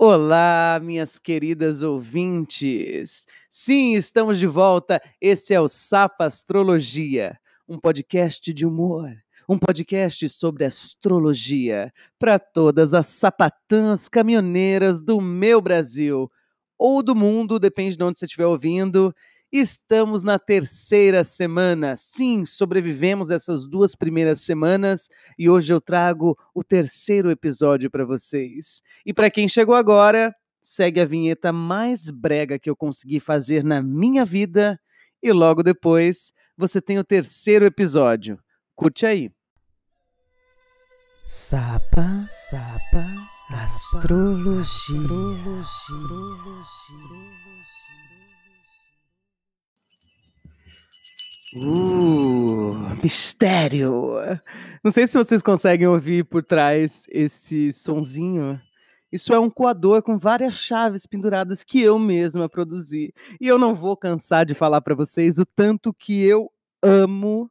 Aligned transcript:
Olá, 0.00 0.78
minhas 0.80 1.18
queridas 1.18 1.82
ouvintes! 1.82 3.26
Sim, 3.50 3.94
estamos 3.96 4.38
de 4.38 4.46
volta. 4.46 5.02
Esse 5.20 5.52
é 5.52 5.60
o 5.60 5.66
Sapa 5.66 6.24
Astrologia, 6.24 7.36
um 7.68 7.80
podcast 7.80 8.54
de 8.54 8.64
humor, 8.64 9.12
um 9.48 9.58
podcast 9.58 10.28
sobre 10.28 10.64
astrologia 10.64 11.92
para 12.16 12.38
todas 12.38 12.94
as 12.94 13.08
sapatãs 13.08 14.08
caminhoneiras 14.08 15.02
do 15.02 15.20
meu 15.20 15.60
Brasil 15.60 16.30
ou 16.78 17.02
do 17.02 17.16
mundo, 17.16 17.58
depende 17.58 17.96
de 17.96 18.04
onde 18.04 18.20
você 18.20 18.26
estiver 18.26 18.46
ouvindo. 18.46 19.12
Estamos 19.50 20.22
na 20.22 20.38
terceira 20.38 21.24
semana. 21.24 21.96
Sim, 21.96 22.44
sobrevivemos 22.44 23.30
essas 23.30 23.66
duas 23.66 23.94
primeiras 23.94 24.42
semanas 24.42 25.08
e 25.38 25.48
hoje 25.48 25.72
eu 25.72 25.80
trago 25.80 26.36
o 26.54 26.62
terceiro 26.62 27.30
episódio 27.30 27.90
para 27.90 28.04
vocês. 28.04 28.82
E 29.06 29.14
para 29.14 29.30
quem 29.30 29.48
chegou 29.48 29.74
agora, 29.74 30.34
segue 30.60 31.00
a 31.00 31.06
vinheta 31.06 31.50
mais 31.50 32.10
brega 32.10 32.58
que 32.58 32.68
eu 32.68 32.76
consegui 32.76 33.20
fazer 33.20 33.64
na 33.64 33.82
minha 33.82 34.22
vida 34.22 34.78
e 35.22 35.32
logo 35.32 35.62
depois 35.62 36.30
você 36.54 36.78
tem 36.78 36.98
o 36.98 37.04
terceiro 37.04 37.64
episódio. 37.64 38.38
Curte 38.76 39.06
aí. 39.06 39.30
Sapa, 41.26 42.26
sapa, 42.28 43.04
astrologia. 43.50 44.98
astrologia. 45.60 46.48
Uh, 51.60 53.02
mistério! 53.02 54.14
Não 54.82 54.92
sei 54.92 55.06
se 55.06 55.18
vocês 55.18 55.42
conseguem 55.42 55.86
ouvir 55.86 56.24
por 56.24 56.42
trás 56.42 57.04
esse 57.08 57.72
sonzinho. 57.72 58.58
Isso 59.12 59.32
é 59.32 59.38
um 59.38 59.50
coador 59.50 60.02
com 60.02 60.18
várias 60.18 60.54
chaves 60.54 61.06
penduradas 61.06 61.64
que 61.64 61.80
eu 61.80 61.98
mesma 61.98 62.48
produzi. 62.48 63.12
E 63.40 63.46
eu 63.46 63.58
não 63.58 63.74
vou 63.74 63.96
cansar 63.96 64.44
de 64.44 64.54
falar 64.54 64.80
para 64.80 64.94
vocês 64.94 65.38
o 65.38 65.46
tanto 65.46 65.92
que 65.92 66.22
eu 66.22 66.50
amo 66.82 67.50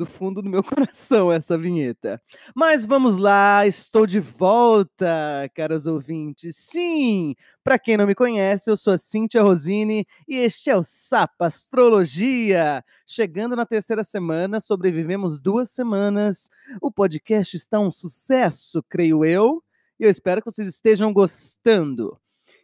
do 0.00 0.06
fundo 0.06 0.40
do 0.40 0.48
meu 0.48 0.64
coração 0.64 1.30
essa 1.30 1.58
vinheta. 1.58 2.20
Mas 2.54 2.86
vamos 2.86 3.18
lá, 3.18 3.66
estou 3.66 4.06
de 4.06 4.18
volta, 4.18 5.50
caros 5.54 5.86
ouvintes. 5.86 6.56
Sim, 6.56 7.34
para 7.62 7.78
quem 7.78 7.98
não 7.98 8.06
me 8.06 8.14
conhece, 8.14 8.70
eu 8.70 8.78
sou 8.78 8.94
a 8.94 8.98
Cíntia 8.98 9.42
Rosini 9.42 10.06
e 10.26 10.36
este 10.36 10.70
é 10.70 10.76
o 10.76 10.82
Sapa 10.82 11.46
Astrologia. 11.46 12.82
Chegando 13.06 13.54
na 13.54 13.66
terceira 13.66 14.02
semana, 14.02 14.58
sobrevivemos 14.58 15.38
duas 15.38 15.70
semanas. 15.70 16.48
O 16.80 16.90
podcast 16.90 17.54
está 17.54 17.78
um 17.78 17.92
sucesso, 17.92 18.82
creio 18.88 19.22
eu, 19.22 19.62
e 19.98 20.04
eu 20.04 20.10
espero 20.10 20.40
que 20.40 20.50
vocês 20.50 20.66
estejam 20.66 21.12
gostando. 21.12 22.18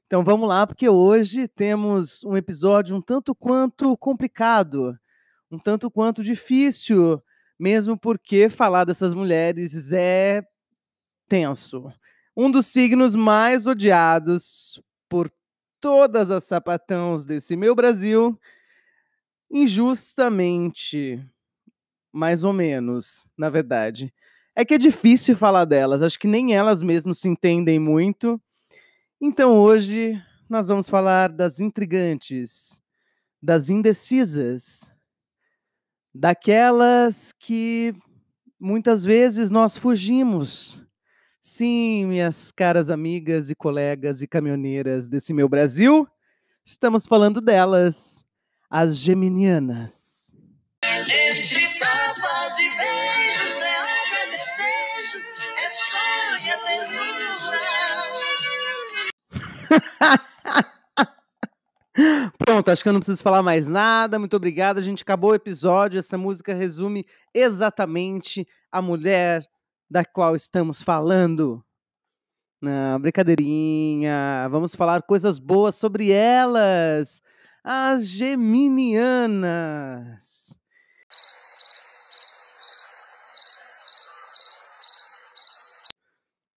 Então 0.06 0.24
vamos 0.24 0.48
lá, 0.48 0.66
porque 0.66 0.88
hoje 0.88 1.48
temos 1.48 2.24
um 2.24 2.34
episódio 2.34 2.96
um 2.96 3.02
tanto 3.02 3.34
quanto 3.34 3.94
complicado 3.98 4.98
um 5.50 5.58
tanto 5.58 5.90
quanto 5.90 6.22
difícil, 6.22 7.22
mesmo 7.58 7.98
porque 7.98 8.48
falar 8.48 8.84
dessas 8.84 9.14
mulheres 9.14 9.92
é 9.92 10.42
tenso. 11.28 11.92
Um 12.36 12.50
dos 12.50 12.66
signos 12.66 13.14
mais 13.14 13.66
odiados 13.66 14.80
por 15.08 15.30
todas 15.80 16.30
as 16.30 16.44
sapatãos 16.44 17.24
desse 17.24 17.56
meu 17.56 17.74
Brasil, 17.74 18.38
injustamente, 19.50 21.24
mais 22.12 22.44
ou 22.44 22.52
menos, 22.52 23.26
na 23.36 23.48
verdade. 23.48 24.12
É 24.54 24.64
que 24.64 24.74
é 24.74 24.78
difícil 24.78 25.36
falar 25.36 25.64
delas, 25.64 26.02
acho 26.02 26.18
que 26.18 26.26
nem 26.26 26.54
elas 26.54 26.82
mesmas 26.82 27.18
se 27.18 27.28
entendem 27.28 27.78
muito. 27.78 28.40
Então 29.20 29.58
hoje 29.58 30.20
nós 30.48 30.68
vamos 30.68 30.88
falar 30.88 31.28
das 31.30 31.60
intrigantes, 31.60 32.82
das 33.42 33.68
indecisas, 33.68 34.92
daquelas 36.18 37.32
que 37.38 37.94
muitas 38.58 39.04
vezes 39.04 39.50
nós 39.50 39.76
fugimos. 39.76 40.82
Sim, 41.40 42.06
minhas 42.06 42.50
caras 42.50 42.90
amigas 42.90 43.50
e 43.50 43.54
colegas 43.54 44.22
e 44.22 44.26
caminhoneiras 44.26 45.08
desse 45.08 45.32
meu 45.32 45.48
Brasil, 45.48 46.08
estamos 46.64 47.06
falando 47.06 47.40
delas, 47.40 48.24
as 48.68 48.96
geminianas. 48.96 50.36
Tapas 51.78 52.58
e 52.58 52.68
beijos 52.76 53.60
é 53.62 54.26
desejo, 54.30 55.18
é 55.58 55.70
sonho, 55.70 56.50
é 56.50 56.56
ternura. 56.64 57.26
Acho 62.68 62.82
que 62.82 62.88
eu 62.88 62.92
não 62.92 63.00
preciso 63.00 63.22
falar 63.22 63.44
mais 63.44 63.68
nada. 63.68 64.18
Muito 64.18 64.34
obrigado. 64.34 64.78
A 64.78 64.82
gente 64.82 65.02
acabou 65.02 65.30
o 65.30 65.34
episódio. 65.34 66.00
Essa 66.00 66.18
música 66.18 66.52
resume 66.52 67.06
exatamente 67.32 68.44
a 68.72 68.82
mulher 68.82 69.46
da 69.88 70.04
qual 70.04 70.34
estamos 70.34 70.82
falando. 70.82 71.64
Não, 72.60 72.98
brincadeirinha. 72.98 74.48
Vamos 74.50 74.74
falar 74.74 75.02
coisas 75.02 75.38
boas 75.38 75.76
sobre 75.76 76.10
elas. 76.10 77.22
As 77.62 78.08
Geminianas. 78.08 80.58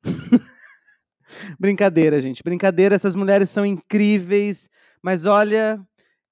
Brincadeira, 1.60 2.20
gente. 2.20 2.42
Brincadeira. 2.42 2.96
Essas 2.96 3.14
mulheres 3.14 3.52
são 3.52 3.64
incríveis. 3.64 4.68
Mas 5.04 5.26
olha, 5.26 5.80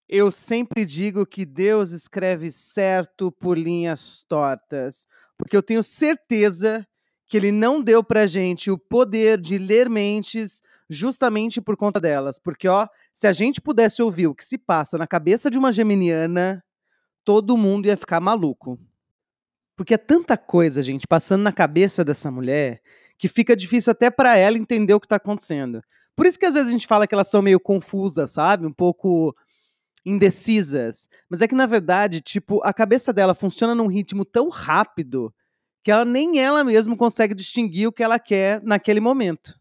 eu 0.10 0.32
sempre 0.32 0.86
digo 0.86 1.26
que 1.26 1.46
Deus 1.46 1.92
escreve 1.92 2.52
certo 2.52 3.32
por 3.32 3.58
linhas 3.58 4.24
tortas, 4.24 5.06
porque 5.38 5.56
eu 5.56 5.62
tenho 5.62 5.84
certeza 5.84 6.88
que 7.28 7.36
Ele 7.36 7.52
não 7.52 7.82
deu 7.82 8.04
pra 8.04 8.26
gente 8.26 8.72
o 8.72 8.78
poder 8.78 9.40
de 9.40 9.58
ler 9.58 9.90
mentes 9.90 10.62
justamente 10.90 11.60
por 11.60 11.76
conta 11.76 12.00
delas. 12.00 12.40
Porque, 12.40 12.68
ó, 12.68 12.88
se 13.14 13.28
a 13.28 13.34
gente 13.34 13.60
pudesse 13.60 14.02
ouvir 14.02 14.28
o 14.28 14.36
que 14.36 14.46
se 14.46 14.58
passa 14.58 14.98
na 14.98 15.06
cabeça 15.06 15.52
de 15.52 15.58
uma 15.58 15.72
geminiana, 15.72 16.64
todo 17.26 17.58
mundo 17.58 17.88
ia 17.88 17.98
ficar 17.98 18.22
maluco. 18.22 18.80
Porque 19.76 19.94
é 19.94 19.98
tanta 19.98 20.38
coisa, 20.38 20.82
gente, 20.82 21.06
passando 21.06 21.44
na 21.44 21.52
cabeça 21.52 22.04
dessa 22.04 22.32
mulher 22.32 22.82
que 23.18 23.28
fica 23.28 23.56
difícil 23.56 23.92
até 23.92 24.10
para 24.10 24.38
ela 24.38 24.58
entender 24.58 24.94
o 24.94 25.00
que 25.00 25.06
está 25.06 25.18
acontecendo. 25.18 25.82
Por 26.16 26.26
isso 26.26 26.40
que 26.40 26.46
às 26.46 26.54
vezes 26.54 26.70
a 26.70 26.72
gente 26.72 26.88
fala 26.88 27.06
que 27.06 27.14
elas 27.14 27.30
são 27.30 27.42
meio 27.42 27.60
confusas, 27.60 28.32
sabe? 28.32 28.66
Um 28.66 28.74
pouco 28.74 29.36
indecisas. 30.08 31.10
Mas 31.30 31.42
é 31.42 31.48
que, 31.48 31.56
na 31.56 31.66
verdade, 31.66 32.22
tipo, 32.22 32.62
a 32.64 32.74
cabeça 32.74 33.12
dela 33.12 33.36
funciona 33.36 33.76
num 33.76 33.88
ritmo 33.88 34.24
tão 34.24 34.50
rápido 34.50 35.34
que 35.84 35.92
ela 35.92 36.06
nem 36.06 36.40
ela 36.40 36.64
mesma 36.64 36.96
consegue 36.96 37.34
distinguir 37.34 37.88
o 37.88 37.92
que 37.92 38.04
ela 38.04 38.18
quer 38.18 38.62
naquele 38.64 39.00
momento. 39.00 39.56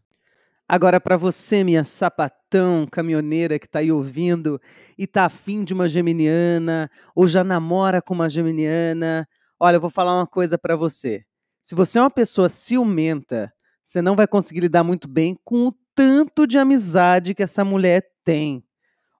Agora, 0.67 0.99
para 0.99 1.15
você, 1.15 1.63
minha 1.63 1.83
sapatão 1.83 2.85
caminhoneira 2.91 3.57
que 3.57 3.69
tá 3.69 3.79
aí 3.79 3.91
ouvindo 3.91 4.59
e 4.97 5.07
tá 5.07 5.25
afim 5.25 5.63
de 5.63 5.73
uma 5.73 5.87
geminiana, 5.87 6.89
ou 7.15 7.27
já 7.27 7.43
namora 7.43 8.01
com 8.01 8.13
uma 8.13 8.29
geminiana, 8.29 9.25
olha, 9.59 9.77
eu 9.77 9.81
vou 9.81 9.89
falar 9.89 10.15
uma 10.17 10.27
coisa 10.27 10.57
para 10.57 10.75
você. 10.75 11.23
Se 11.63 11.75
você 11.75 11.99
é 11.99 12.01
uma 12.01 12.11
pessoa 12.11 12.49
ciumenta, 12.49 13.51
você 13.83 14.01
não 14.01 14.15
vai 14.15 14.27
conseguir 14.27 14.61
lidar 14.61 14.83
muito 14.83 15.07
bem 15.07 15.37
com 15.45 15.67
o 15.67 15.73
tanto 15.95 16.45
de 16.45 16.57
amizade 16.57 17.33
que 17.33 17.43
essa 17.43 17.63
mulher 17.63 18.03
tem. 18.23 18.66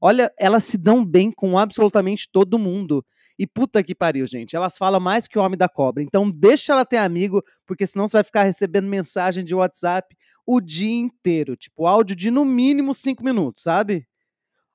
Olha, 0.01 0.31
elas 0.37 0.63
se 0.63 0.77
dão 0.77 1.03
bem 1.05 1.31
com 1.31 1.57
absolutamente 1.57 2.29
todo 2.31 2.59
mundo. 2.59 3.05
E 3.39 3.45
puta 3.45 3.83
que 3.83 3.93
pariu, 3.93 4.25
gente. 4.25 4.55
Elas 4.55 4.77
falam 4.77 4.99
mais 4.99 5.27
que 5.27 5.37
o 5.37 5.41
homem 5.41 5.57
da 5.57 5.69
cobra. 5.69 6.01
Então 6.03 6.29
deixa 6.29 6.73
ela 6.73 6.85
ter 6.85 6.97
amigo, 6.97 7.43
porque 7.65 7.85
senão 7.85 8.07
você 8.07 8.17
vai 8.17 8.23
ficar 8.23 8.43
recebendo 8.43 8.87
mensagem 8.87 9.43
de 9.43 9.53
WhatsApp 9.53 10.15
o 10.45 10.59
dia 10.59 10.95
inteiro. 10.95 11.55
Tipo, 11.55 11.85
áudio 11.85 12.15
de 12.15 12.31
no 12.31 12.43
mínimo 12.45 12.93
cinco 12.93 13.23
minutos, 13.23 13.63
sabe? 13.63 14.07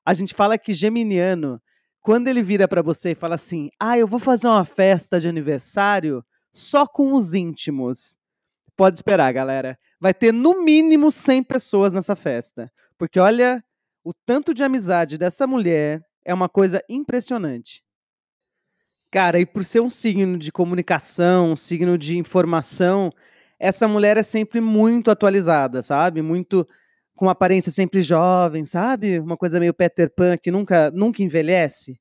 A 0.05 0.13
gente 0.13 0.33
fala 0.33 0.57
que 0.57 0.73
geminiano, 0.73 1.61
quando 2.01 2.27
ele 2.27 2.43
vira 2.43 2.67
para 2.67 2.81
você 2.81 3.11
e 3.11 3.15
fala 3.15 3.35
assim: 3.35 3.69
Ah, 3.79 3.97
eu 3.97 4.07
vou 4.07 4.19
fazer 4.19 4.47
uma 4.47 4.65
festa 4.65 5.19
de 5.19 5.27
aniversário 5.27 6.23
só 6.53 6.85
com 6.85 7.13
os 7.13 7.33
íntimos. 7.33 8.17
Pode 8.75 8.97
esperar, 8.97 9.31
galera 9.33 9.77
vai 10.03 10.13
ter 10.13 10.33
no 10.33 10.61
mínimo 10.61 11.09
100 11.09 11.43
pessoas 11.43 11.93
nessa 11.93 12.13
festa. 12.13 12.69
Porque 12.97 13.21
olha, 13.21 13.63
o 14.03 14.13
tanto 14.13 14.53
de 14.53 14.63
amizade 14.63 15.17
dessa 15.17 15.47
mulher 15.47 16.03
é 16.25 16.33
uma 16.33 16.49
coisa 16.49 16.83
impressionante. 16.89 17.83
Cara, 19.11 19.39
e 19.39 19.45
por 19.45 19.63
ser 19.63 19.79
um 19.79 19.89
signo 19.89 20.37
de 20.37 20.51
comunicação, 20.51 21.51
um 21.51 21.55
signo 21.55 21.97
de 21.97 22.17
informação, 22.17 23.11
essa 23.59 23.87
mulher 23.87 24.17
é 24.17 24.23
sempre 24.23 24.59
muito 24.59 25.11
atualizada, 25.11 25.83
sabe? 25.83 26.21
Muito 26.21 26.67
com 27.15 27.29
aparência 27.29 27.71
sempre 27.71 28.01
jovem, 28.01 28.65
sabe? 28.65 29.19
Uma 29.19 29.37
coisa 29.37 29.59
meio 29.59 29.73
Peter 29.73 30.11
Pan 30.13 30.35
que 30.37 30.51
nunca 30.51 30.89
nunca 30.91 31.21
envelhece. 31.21 31.99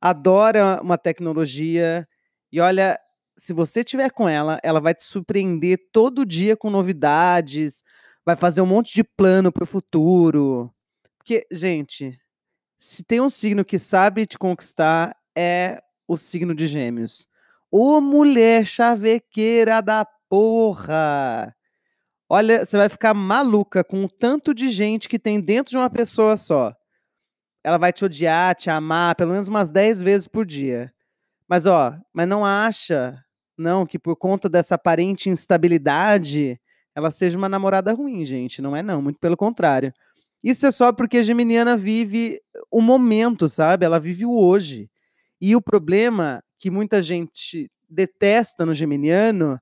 Adora 0.00 0.80
uma 0.82 0.98
tecnologia 0.98 2.06
e 2.52 2.60
olha, 2.60 2.98
se 3.38 3.52
você 3.52 3.84
tiver 3.84 4.10
com 4.10 4.28
ela, 4.28 4.60
ela 4.62 4.80
vai 4.80 4.94
te 4.94 5.04
surpreender 5.04 5.78
todo 5.92 6.26
dia 6.26 6.56
com 6.56 6.70
novidades, 6.70 7.82
vai 8.24 8.36
fazer 8.36 8.60
um 8.60 8.66
monte 8.66 8.94
de 8.94 9.04
plano 9.04 9.52
para 9.52 9.64
o 9.64 9.66
futuro. 9.66 10.72
Porque, 11.30 11.46
gente, 11.52 12.20
se 12.76 13.04
tem 13.04 13.20
um 13.20 13.30
signo 13.30 13.64
que 13.64 13.78
sabe 13.78 14.26
te 14.26 14.36
conquistar, 14.36 15.16
é 15.32 15.80
o 16.08 16.16
signo 16.16 16.52
de 16.52 16.66
Gêmeos. 16.66 17.28
Ô 17.70 18.00
mulher 18.00 18.66
chavequeira 18.66 19.80
da 19.80 20.04
porra! 20.28 21.54
Olha, 22.28 22.66
você 22.66 22.76
vai 22.76 22.88
ficar 22.88 23.14
maluca 23.14 23.84
com 23.84 24.04
o 24.04 24.08
tanto 24.08 24.52
de 24.52 24.70
gente 24.70 25.08
que 25.08 25.20
tem 25.20 25.40
dentro 25.40 25.70
de 25.70 25.76
uma 25.76 25.88
pessoa 25.88 26.36
só. 26.36 26.74
Ela 27.62 27.78
vai 27.78 27.92
te 27.92 28.04
odiar, 28.04 28.56
te 28.56 28.68
amar, 28.68 29.14
pelo 29.14 29.30
menos 29.30 29.46
umas 29.46 29.70
10 29.70 30.02
vezes 30.02 30.26
por 30.26 30.44
dia. 30.44 30.92
Mas 31.48 31.64
ó, 31.64 31.96
mas 32.12 32.26
não 32.26 32.44
acha, 32.44 33.24
não, 33.56 33.86
que 33.86 34.00
por 34.00 34.16
conta 34.16 34.48
dessa 34.48 34.74
aparente 34.74 35.30
instabilidade, 35.30 36.60
ela 36.92 37.12
seja 37.12 37.38
uma 37.38 37.48
namorada 37.48 37.92
ruim, 37.92 38.24
gente. 38.24 38.60
Não 38.60 38.74
é 38.74 38.82
não, 38.82 39.00
muito 39.00 39.20
pelo 39.20 39.36
contrário. 39.36 39.94
Isso 40.42 40.66
é 40.66 40.70
só 40.70 40.92
porque 40.92 41.18
a 41.18 41.22
Geminiana 41.22 41.76
vive 41.76 42.40
o 42.70 42.80
momento, 42.80 43.48
sabe? 43.48 43.84
Ela 43.84 44.00
vive 44.00 44.24
o 44.24 44.32
hoje. 44.32 44.90
E 45.40 45.54
o 45.54 45.60
problema 45.60 46.42
que 46.58 46.70
muita 46.70 47.02
gente 47.02 47.70
detesta 47.88 48.64
no 48.64 48.74
Geminiano 48.74 49.58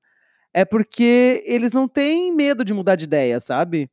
é 0.53 0.65
porque 0.65 1.43
eles 1.47 1.73
não 1.73 1.89
têm 1.89 2.35
medo 2.35 2.65
de 2.65 2.75
mudar 2.75 2.97
de 2.97 3.05
ideia, 3.05 3.41
sabe? 3.41 3.91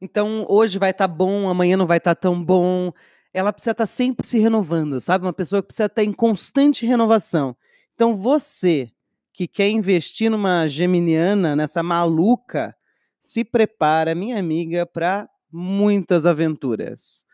Então, 0.00 0.44
hoje 0.48 0.78
vai 0.78 0.90
estar 0.90 1.08
tá 1.08 1.14
bom, 1.14 1.48
amanhã 1.48 1.76
não 1.76 1.86
vai 1.86 1.98
estar 1.98 2.14
tá 2.14 2.20
tão 2.20 2.42
bom. 2.42 2.92
Ela 3.32 3.52
precisa 3.52 3.72
estar 3.72 3.84
tá 3.84 3.86
sempre 3.86 4.26
se 4.26 4.38
renovando, 4.38 5.00
sabe? 5.00 5.24
Uma 5.24 5.32
pessoa 5.32 5.62
que 5.62 5.68
precisa 5.68 5.86
estar 5.86 6.02
tá 6.02 6.04
em 6.04 6.12
constante 6.12 6.86
renovação. 6.86 7.56
Então, 7.94 8.16
você 8.16 8.90
que 9.32 9.48
quer 9.48 9.68
investir 9.68 10.30
numa 10.30 10.68
geminiana, 10.68 11.56
nessa 11.56 11.82
maluca, 11.82 12.76
se 13.20 13.44
prepara, 13.44 14.14
minha 14.14 14.38
amiga, 14.38 14.86
para 14.86 15.28
muitas 15.54 16.26
aventuras. 16.26 17.24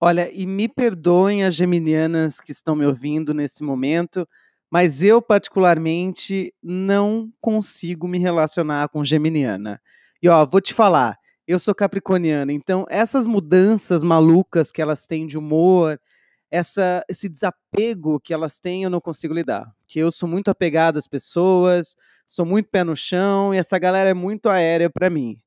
Olha, 0.00 0.30
e 0.32 0.46
me 0.46 0.68
perdoem 0.68 1.44
as 1.44 1.54
geminianas 1.54 2.40
que 2.40 2.50
estão 2.50 2.74
me 2.74 2.86
ouvindo 2.86 3.34
nesse 3.34 3.62
momento, 3.62 4.26
mas 4.70 5.02
eu, 5.02 5.22
particularmente, 5.22 6.52
não 6.62 7.30
consigo 7.40 8.08
me 8.08 8.18
relacionar 8.18 8.88
com 8.88 9.04
geminiana. 9.04 9.80
E 10.22 10.28
ó, 10.28 10.44
vou 10.44 10.60
te 10.60 10.74
falar, 10.74 11.18
eu 11.46 11.58
sou 11.58 11.74
capricorniana, 11.74 12.52
então 12.52 12.86
essas 12.88 13.26
mudanças 13.26 14.02
malucas 14.02 14.72
que 14.72 14.82
elas 14.82 15.06
têm 15.06 15.26
de 15.26 15.38
humor, 15.38 16.00
essa, 16.50 17.04
esse 17.08 17.28
desapego 17.28 18.18
que 18.20 18.32
elas 18.34 18.58
têm, 18.58 18.84
eu 18.84 18.90
não 18.90 19.00
consigo 19.00 19.34
lidar. 19.34 19.70
Que 19.86 19.98
eu 19.98 20.10
sou 20.10 20.28
muito 20.28 20.50
apegado 20.50 20.98
às 20.98 21.06
pessoas, 21.06 21.96
sou 22.26 22.44
muito 22.46 22.68
pé 22.70 22.82
no 22.82 22.96
chão 22.96 23.54
e 23.54 23.58
essa 23.58 23.78
galera 23.78 24.10
é 24.10 24.14
muito 24.14 24.48
aérea 24.48 24.90
para 24.90 25.10
mim. 25.10 25.38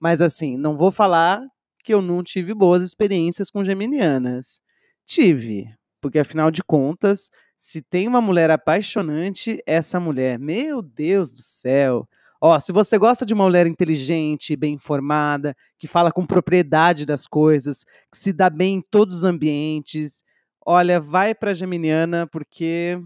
Mas 0.00 0.20
assim, 0.20 0.56
não 0.56 0.76
vou 0.76 0.90
falar 0.90 1.40
que 1.84 1.94
eu 1.94 2.02
não 2.02 2.22
tive 2.22 2.54
boas 2.54 2.82
experiências 2.82 3.50
com 3.50 3.64
geminianas. 3.64 4.60
Tive, 5.06 5.68
porque 6.00 6.18
afinal 6.18 6.50
de 6.50 6.62
contas, 6.62 7.30
se 7.56 7.80
tem 7.80 8.06
uma 8.08 8.20
mulher 8.20 8.50
apaixonante, 8.50 9.62
essa 9.66 9.98
mulher, 10.00 10.38
meu 10.38 10.82
Deus 10.82 11.32
do 11.32 11.42
céu. 11.42 12.08
Ó, 12.40 12.58
se 12.60 12.70
você 12.72 12.98
gosta 12.98 13.24
de 13.24 13.32
uma 13.32 13.44
mulher 13.44 13.66
inteligente, 13.66 14.56
bem 14.56 14.74
informada, 14.74 15.56
que 15.78 15.86
fala 15.86 16.12
com 16.12 16.26
propriedade 16.26 17.06
das 17.06 17.26
coisas, 17.26 17.84
que 18.10 18.18
se 18.18 18.32
dá 18.32 18.50
bem 18.50 18.76
em 18.76 18.82
todos 18.90 19.18
os 19.18 19.24
ambientes, 19.24 20.22
olha, 20.64 21.00
vai 21.00 21.34
para 21.34 21.54
Geminiana 21.54 22.26
porque 22.26 23.00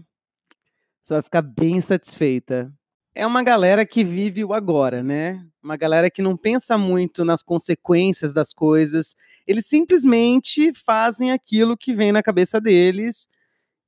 você 1.01 1.13
vai 1.13 1.21
ficar 1.21 1.41
bem 1.41 1.79
satisfeita. 1.79 2.73
É 3.13 3.27
uma 3.27 3.43
galera 3.43 3.85
que 3.85 4.03
vive 4.05 4.43
o 4.45 4.53
agora, 4.53 5.03
né? 5.03 5.45
Uma 5.61 5.75
galera 5.75 6.09
que 6.09 6.21
não 6.21 6.37
pensa 6.37 6.77
muito 6.77 7.25
nas 7.25 7.43
consequências 7.43 8.33
das 8.33 8.53
coisas. 8.53 9.15
Eles 9.45 9.67
simplesmente 9.67 10.71
fazem 10.73 11.31
aquilo 11.31 11.75
que 11.77 11.93
vem 11.93 12.13
na 12.13 12.23
cabeça 12.23 12.59
deles 12.61 13.27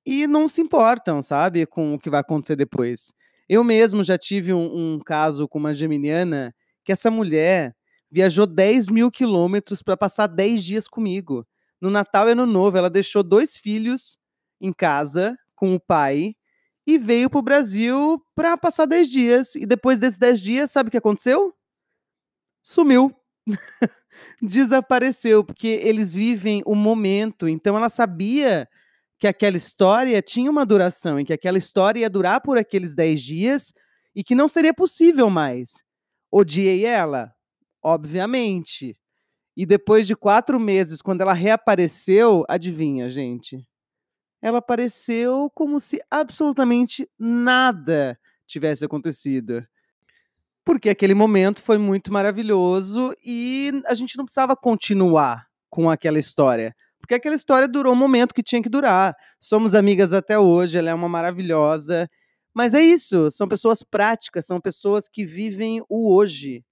e 0.06 0.28
não 0.28 0.48
se 0.48 0.62
importam, 0.62 1.22
sabe, 1.22 1.66
com 1.66 1.94
o 1.94 2.00
que 2.00 2.10
vai 2.10 2.22
acontecer 2.22 2.58
depois. 2.58 3.14
Eu 3.48 3.64
mesmo 3.64 4.04
já 4.04 4.18
tive 4.18 4.54
um, 4.54 4.96
um 4.96 5.00
caso 5.00 5.48
com 5.48 5.60
uma 5.60 5.74
geminiana 5.74 6.54
que 6.84 6.92
essa 6.92 7.10
mulher 7.10 7.74
viajou 8.12 8.46
10 8.46 8.90
mil 8.90 9.10
quilômetros 9.10 9.82
para 9.82 9.98
passar 9.98 10.28
10 10.28 10.64
dias 10.64 10.88
comigo. 10.88 11.48
No 11.82 11.90
Natal 11.90 12.30
e 12.30 12.36
no 12.36 12.46
Novo, 12.46 12.78
ela 12.78 12.90
deixou 12.90 13.24
dois 13.24 13.56
filhos 13.58 14.18
em 14.62 14.74
casa 14.74 15.38
com 15.56 15.74
o 15.76 15.80
pai 15.80 16.36
e 16.86 16.98
veio 16.98 17.30
para 17.30 17.40
o 17.40 17.44
Brasil 17.44 18.22
para 18.36 18.58
passar 18.58 18.86
10 18.86 19.08
dias. 19.10 19.56
E 19.56 19.66
depois 19.66 20.00
desses 20.00 20.18
10 20.18 20.42
dias, 20.42 20.72
sabe 20.72 20.88
o 20.90 20.92
que 20.92 20.98
aconteceu? 20.98 21.54
Sumiu. 22.62 23.14
Desapareceu, 24.42 25.44
porque 25.44 25.80
eles 25.82 26.14
vivem 26.14 26.62
o 26.66 26.76
momento. 26.76 27.48
Então 27.48 27.76
ela 27.78 27.90
sabia 27.90 28.68
que 29.20 29.28
aquela 29.28 29.58
história 29.58 30.22
tinha 30.22 30.52
uma 30.52 30.66
duração 30.66 31.20
e 31.20 31.26
que 31.26 31.34
aquela 31.34 31.58
história 31.58 32.02
ia 32.02 32.10
durar 32.10 32.42
por 32.42 32.58
aqueles 32.58 32.94
10 32.94 33.22
dias 33.22 33.74
e 34.16 34.24
que 34.24 34.36
não 34.36 34.48
seria 34.48 34.74
possível 34.74 35.30
mais. 35.30 35.84
Odiei 36.32 36.86
ela? 36.86 37.34
Obviamente. 37.82 38.98
E 39.56 39.66
depois 39.66 40.08
de 40.08 40.16
quatro 40.16 40.60
meses, 40.60 41.02
quando 41.02 41.22
ela 41.22 41.34
reapareceu, 41.34 42.44
adivinha, 42.50 43.10
gente? 43.10 43.66
Ela 44.44 44.58
apareceu 44.58 45.50
como 45.56 45.80
se 45.80 46.02
absolutamente 46.12 47.10
nada 47.18 48.20
tivesse 48.46 48.84
acontecido. 48.84 49.66
Porque 50.66 50.90
aquele 50.90 51.14
momento 51.14 51.62
foi 51.62 51.78
muito 51.78 52.12
maravilhoso 52.12 53.16
e 53.26 53.72
a 53.86 53.94
gente 53.94 54.18
não 54.18 54.26
precisava 54.26 54.54
continuar 54.54 55.48
com 55.70 55.90
aquela 55.90 56.20
história. 56.20 56.76
Porque 57.00 57.14
aquela 57.16 57.38
história 57.38 57.70
durou 57.70 57.94
um 57.94 57.96
momento 57.96 58.36
que 58.36 58.44
tinha 58.44 58.62
que 58.62 58.68
durar. 58.68 59.16
Somos 59.40 59.74
amigas 59.74 60.12
até 60.12 60.38
hoje, 60.38 60.78
ela 60.78 60.90
é 60.90 60.94
uma 60.94 61.08
maravilhosa. 61.08 62.10
Mas 62.54 62.74
é 62.74 62.82
isso, 62.82 63.32
são 63.32 63.48
pessoas 63.48 63.82
práticas, 63.82 64.46
são 64.46 64.60
pessoas 64.60 65.08
que 65.08 65.26
vivem 65.26 65.82
o 65.88 66.14
hoje. 66.14 66.66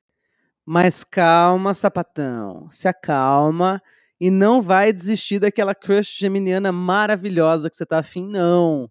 Mas 0.66 1.06
calma, 1.06 1.74
sapatão, 1.74 2.68
se 2.70 2.90
acalma 2.90 3.82
e 4.22 4.30
não 4.30 4.62
vai 4.62 4.94
desistir 4.94 5.40
daquela 5.40 5.74
crush 5.74 6.16
geminiana 6.16 6.72
maravilhosa 6.72 7.72
que 7.72 7.76
você 7.76 7.88
tá 7.88 7.98
afim, 7.98 8.28
não. 8.28 8.88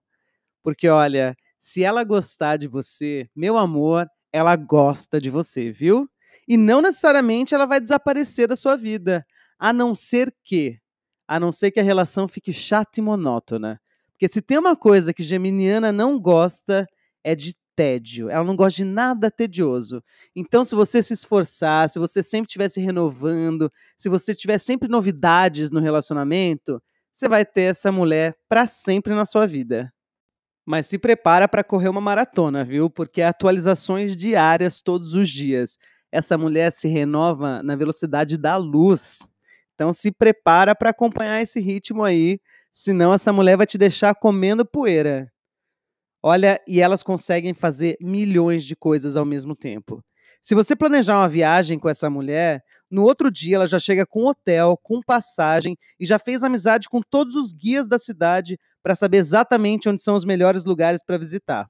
Porque 0.60 0.88
olha, 0.88 1.36
se 1.56 1.84
ela 1.84 2.02
gostar 2.02 2.56
de 2.56 2.66
você, 2.66 3.28
meu 3.34 3.56
amor, 3.56 4.08
ela 4.32 4.56
gosta 4.56 5.20
de 5.20 5.30
você, 5.30 5.70
viu? 5.70 6.08
E 6.48 6.56
não 6.56 6.82
necessariamente 6.82 7.54
ela 7.54 7.64
vai 7.64 7.80
desaparecer 7.80 8.48
da 8.48 8.56
sua 8.56 8.76
vida, 8.76 9.24
a 9.56 9.72
não 9.72 9.94
ser 9.94 10.34
que 10.42 10.78
a 11.28 11.38
não 11.38 11.52
ser 11.52 11.70
que 11.70 11.78
a 11.78 11.84
relação 11.84 12.26
fique 12.26 12.52
chata 12.52 12.99
e 12.99 13.02
monótona. 13.02 13.80
Porque 14.10 14.28
se 14.28 14.42
tem 14.42 14.58
uma 14.58 14.75
coisa 14.75 15.14
que 15.14 15.22
Geminiana 15.22 15.92
não 15.92 16.18
gosta, 16.18 16.84
é 17.22 17.37
de 17.37 17.54
tédio. 17.80 18.28
Ela 18.28 18.44
não 18.44 18.54
gosta 18.54 18.76
de 18.76 18.84
nada 18.84 19.30
tedioso. 19.30 20.04
Então, 20.37 20.66
se 20.66 20.75
você 20.75 21.02
se 21.02 21.14
esforçar, 21.14 21.88
se 21.88 21.99
você 21.99 22.22
sempre 22.22 22.46
estiver 22.46 22.68
se 22.68 22.78
renovando, 22.78 23.72
se 23.96 24.06
você 24.10 24.34
tiver 24.34 24.58
sempre 24.58 24.87
novidades 24.87 25.70
no 25.70 25.80
relacionamento, 25.80 26.82
você 27.10 27.26
vai 27.26 27.42
ter 27.42 27.62
essa 27.62 27.90
mulher 27.90 28.37
para 28.46 28.66
sempre 28.66 29.14
na 29.14 29.25
sua 29.25 29.46
vida. 29.46 29.90
Mas 30.66 30.88
se 30.88 30.99
prepara 30.99 31.49
para 31.49 31.64
correr 31.64 31.88
uma 31.88 32.02
maratona, 32.02 32.62
viu? 32.62 32.90
Porque 32.90 33.22
é 33.22 33.26
atualizações 33.26 34.14
diárias 34.14 34.82
todos 34.82 35.14
os 35.14 35.30
dias. 35.30 35.78
Essa 36.12 36.37
mulher 36.37 36.70
se 36.70 36.87
renova 36.87 37.62
na 37.62 37.76
velocidade 37.76 38.37
da 38.37 38.58
luz. 38.58 39.26
Então 39.75 39.90
se 39.94 40.12
prepara 40.12 40.75
para 40.75 40.90
acompanhar 40.90 41.40
esse 41.40 41.58
ritmo 41.60 42.04
aí, 42.04 42.38
senão 42.70 43.14
essa 43.14 43.32
mulher 43.32 43.56
vai 43.56 43.66
te 43.66 43.78
deixar 43.78 44.14
comendo 44.14 44.66
poeira. 44.66 45.32
Olha, 46.22 46.60
e 46.66 46.80
elas 46.80 47.02
conseguem 47.02 47.54
fazer 47.54 47.96
milhões 48.00 48.64
de 48.64 48.76
coisas 48.76 49.16
ao 49.16 49.24
mesmo 49.24 49.56
tempo. 49.56 50.02
Se 50.42 50.54
você 50.54 50.74
planejar 50.76 51.18
uma 51.18 51.28
viagem 51.28 51.78
com 51.78 51.88
essa 51.88 52.08
mulher, 52.10 52.62
no 52.90 53.04
outro 53.04 53.30
dia 53.30 53.56
ela 53.56 53.66
já 53.66 53.78
chega 53.78 54.06
com 54.06 54.26
hotel, 54.26 54.78
com 54.82 55.00
passagem 55.00 55.76
e 55.98 56.06
já 56.06 56.18
fez 56.18 56.42
amizade 56.42 56.88
com 56.88 57.00
todos 57.00 57.36
os 57.36 57.52
guias 57.52 57.86
da 57.86 57.98
cidade 57.98 58.58
para 58.82 58.94
saber 58.94 59.18
exatamente 59.18 59.88
onde 59.88 60.02
são 60.02 60.16
os 60.16 60.24
melhores 60.24 60.64
lugares 60.64 61.02
para 61.04 61.18
visitar. 61.18 61.68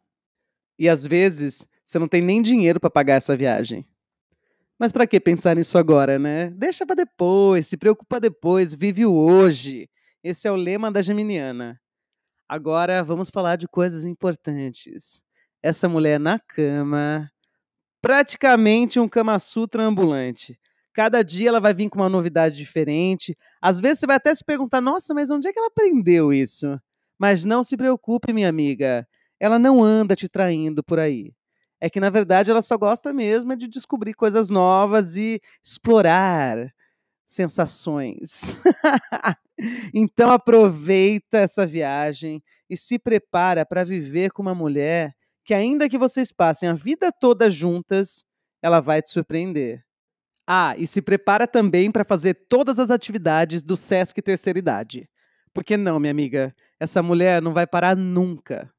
E 0.79 0.89
às 0.89 1.05
vezes, 1.05 1.69
você 1.85 1.99
não 1.99 2.09
tem 2.09 2.23
nem 2.23 2.41
dinheiro 2.41 2.81
para 2.81 2.91
pagar 2.91 3.17
essa 3.17 3.37
viagem. 3.37 3.87
Mas 4.79 4.93
para 4.93 5.07
que 5.07 5.21
pensar 5.21 5.55
nisso 5.57 5.77
agora, 5.77 6.19
né? 6.19 6.51
Deixa 6.57 6.87
para 6.87 6.97
depois, 6.97 7.67
se 7.67 7.77
preocupa 7.77 8.19
depois, 8.19 8.73
vive 8.73 9.05
o 9.05 9.13
hoje. 9.15 9.89
Esse 10.25 10.49
é 10.49 10.53
o 10.53 10.57
lema 10.57 10.91
da 10.91 11.03
Geminiana. 11.03 11.79
Agora 12.53 13.01
vamos 13.05 13.31
falar 13.31 13.55
de 13.55 13.69
coisas 13.69 14.05
importantes. 14.05 15.23
Essa 15.63 15.89
mulher 15.89 16.19
na 16.19 16.37
cama, 16.37 17.31
praticamente 18.03 18.99
um 18.99 19.09
Kama 19.09 19.39
Sutra 19.39 19.85
ambulante. 19.85 20.59
Cada 20.93 21.23
dia 21.23 21.51
ela 21.51 21.61
vai 21.61 21.73
vir 21.73 21.89
com 21.89 22.01
uma 22.01 22.09
novidade 22.09 22.57
diferente. 22.57 23.39
Às 23.63 23.79
vezes 23.79 24.01
você 24.01 24.07
vai 24.09 24.17
até 24.17 24.35
se 24.35 24.45
perguntar: 24.45 24.81
nossa, 24.81 25.15
mas 25.15 25.31
onde 25.31 25.47
é 25.47 25.53
que 25.53 25.61
ela 25.61 25.69
aprendeu 25.69 26.33
isso? 26.33 26.77
Mas 27.17 27.45
não 27.45 27.63
se 27.63 27.77
preocupe, 27.77 28.33
minha 28.33 28.49
amiga. 28.49 29.07
Ela 29.39 29.57
não 29.57 29.81
anda 29.81 30.17
te 30.17 30.29
traindo 30.29 30.83
por 30.83 30.99
aí. 30.99 31.33
é 31.81 31.89
que 31.89 32.01
na 32.01 32.11
verdade 32.11 32.51
ela 32.51 32.63
só 32.63 32.77
gosta 32.77 33.13
mesmo 33.13 33.55
de 33.55 33.69
descobrir 33.69 34.15
coisas 34.15 34.51
novas 34.51 35.17
e 35.17 35.41
explorar 35.63 36.75
sensações. 37.29 38.61
então 39.95 40.31
aproveita 40.31 41.39
essa 41.39 41.67
viagem 41.67 42.43
e 42.69 42.77
se 42.77 42.99
prepara 42.99 43.65
para 43.67 43.85
viver 43.85 44.31
com 44.31 44.43
uma 44.43 44.55
mulher 44.55 45.15
que 45.45 45.55
ainda 45.55 45.89
que 45.89 45.99
vocês 45.99 46.31
passem 46.31 46.69
a 46.69 46.75
vida 46.75 47.11
toda 47.11 47.51
juntas, 47.51 48.25
ela 48.63 48.81
vai 48.81 49.03
te 49.03 49.11
surpreender. 49.11 49.83
Ah, 50.47 50.75
e 50.77 50.87
se 50.87 51.01
prepara 51.01 51.47
também 51.47 51.91
para 51.91 52.05
fazer 52.05 52.35
todas 52.49 52.79
as 52.79 52.91
atividades 52.91 53.63
do 53.63 53.77
SESC 53.77 54.21
Terceira 54.21 54.59
Idade. 54.59 55.09
Porque 55.53 55.77
não, 55.77 55.99
minha 55.99 56.11
amiga, 56.11 56.55
essa 56.79 57.03
mulher 57.03 57.43
não 57.43 57.53
vai 57.53 57.67
parar 57.67 57.97
nunca. 57.97 58.73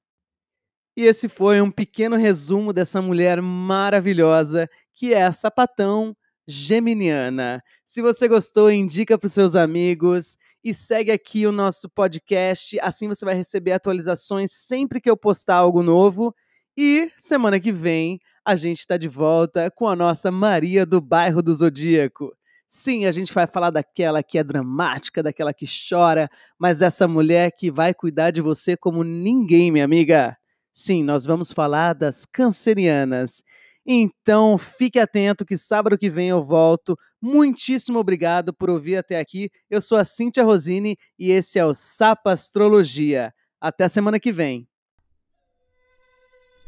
E 0.95 1.03
esse 1.03 1.29
foi 1.29 1.61
um 1.61 1.71
pequeno 1.71 2.15
resumo 2.15 2.73
dessa 2.73 3.01
mulher 3.01 3.41
maravilhosa 3.41 4.69
que 4.93 5.13
é 5.13 5.31
sapatão 5.31 6.15
geminiana. 6.47 7.61
Se 7.85 8.01
você 8.01 8.27
gostou, 8.27 8.71
indica 8.71 9.17
para 9.17 9.27
os 9.27 9.33
seus 9.33 9.55
amigos 9.55 10.37
e 10.63 10.73
segue 10.73 11.11
aqui 11.11 11.45
o 11.45 11.51
nosso 11.51 11.89
podcast. 11.89 12.79
Assim 12.81 13.07
você 13.07 13.25
vai 13.25 13.35
receber 13.35 13.71
atualizações 13.71 14.51
sempre 14.51 15.01
que 15.01 15.09
eu 15.09 15.17
postar 15.17 15.55
algo 15.55 15.83
novo. 15.83 16.33
E 16.77 17.11
semana 17.17 17.59
que 17.59 17.71
vem 17.71 18.19
a 18.43 18.55
gente 18.55 18.79
está 18.79 18.97
de 18.97 19.07
volta 19.07 19.69
com 19.69 19.87
a 19.87 19.95
nossa 19.95 20.31
Maria 20.31 20.85
do 20.85 20.99
Bairro 20.99 21.41
do 21.41 21.53
Zodíaco. 21.53 22.31
Sim, 22.65 23.05
a 23.05 23.11
gente 23.11 23.33
vai 23.33 23.45
falar 23.45 23.69
daquela 23.69 24.23
que 24.23 24.37
é 24.37 24.43
dramática, 24.43 25.21
daquela 25.21 25.53
que 25.53 25.65
chora, 25.67 26.29
mas 26.57 26.81
essa 26.81 27.07
mulher 27.07 27.51
que 27.51 27.69
vai 27.69 27.93
cuidar 27.93 28.31
de 28.31 28.41
você 28.41 28.77
como 28.77 29.03
ninguém, 29.03 29.71
minha 29.71 29.85
amiga. 29.85 30.37
Sim, 30.71 31.03
nós 31.03 31.25
vamos 31.25 31.51
falar 31.51 31.93
das 31.93 32.25
cancerianas. 32.25 33.43
Então, 33.85 34.57
fique 34.57 34.99
atento 34.99 35.45
que 35.45 35.57
sábado 35.57 35.97
que 35.97 36.09
vem 36.09 36.29
eu 36.29 36.43
volto. 36.43 36.97
Muitíssimo 37.21 37.99
obrigado 37.99 38.53
por 38.53 38.69
ouvir 38.69 38.97
até 38.97 39.19
aqui. 39.19 39.49
Eu 39.69 39.81
sou 39.81 39.97
a 39.97 40.05
Cíntia 40.05 40.43
Rosini 40.43 40.97
e 41.17 41.31
esse 41.31 41.57
é 41.57 41.65
o 41.65 41.73
Sapa 41.73 42.31
Astrologia. 42.31 43.33
Até 43.59 43.87
semana 43.87 44.19
que 44.19 44.31
vem. 44.31 44.67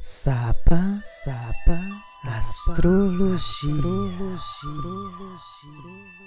Sapa, 0.02 1.02
sapa, 1.04 1.80
astrologia. 2.26 3.74
astrologia. 4.36 6.23